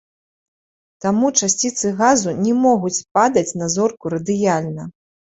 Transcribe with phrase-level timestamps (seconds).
[1.03, 4.83] Таму часціцы газу не могуць падаць на зорку радыяльна.